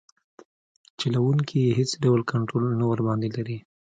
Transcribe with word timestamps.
چلوونکي 0.99 1.57
یې 1.65 1.71
هیڅ 1.79 1.91
ډول 2.03 2.21
کنټرول 2.31 2.65
نه 2.79 2.85
ورباندې 2.91 3.29
لري. 3.37 3.57